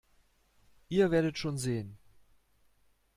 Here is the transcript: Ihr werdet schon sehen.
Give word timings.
Ihr 0.89 1.11
werdet 1.11 1.37
schon 1.37 1.59
sehen. 1.59 1.95